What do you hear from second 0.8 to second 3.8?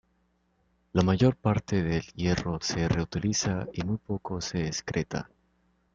La mayor parte del hierro se reutiliza